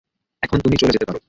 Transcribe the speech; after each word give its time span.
এখন 0.43 0.57
তুমি 0.59 0.75
চলে 0.77 0.93
যেতে 0.93 1.05
পারো। 1.05 1.19